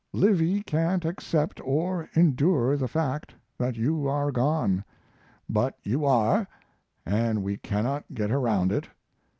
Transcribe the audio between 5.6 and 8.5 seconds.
you are, and we cannot get